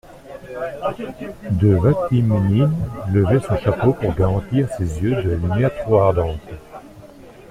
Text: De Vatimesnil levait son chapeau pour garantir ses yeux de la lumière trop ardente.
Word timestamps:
De 1.51 1.75
Vatimesnil 1.75 2.71
levait 3.13 3.39
son 3.39 3.55
chapeau 3.57 3.93
pour 3.93 4.15
garantir 4.15 4.67
ses 4.75 4.99
yeux 5.03 5.11
de 5.21 5.29
la 5.29 5.35
lumière 5.37 5.75
trop 5.83 5.99
ardente. 5.99 6.39